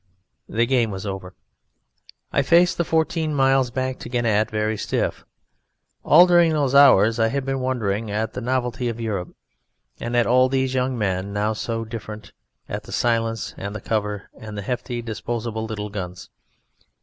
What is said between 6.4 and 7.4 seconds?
those hours I